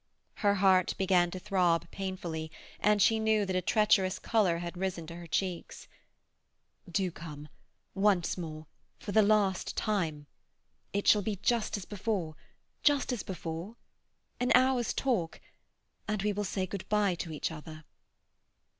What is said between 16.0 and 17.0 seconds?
and we will say good